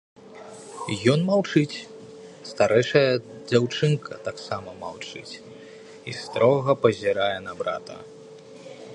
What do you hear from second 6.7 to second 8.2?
пазірае на брата.